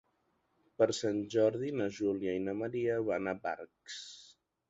[0.81, 4.01] Per Sant Jordi na Júlia i na Maria van a Barx.